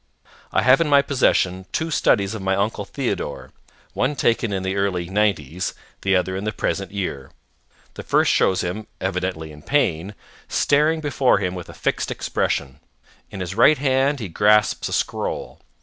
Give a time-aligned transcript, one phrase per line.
[0.51, 3.51] I have in my possession two studies of my Uncle Theodore
[3.93, 7.29] one taken in the early 'nineties, the other in the present year.
[7.93, 10.15] The first shows him, evidently in pain,
[10.47, 12.79] staring before him with a fixed expression.
[13.29, 15.61] In his right hand he grasps a scroll.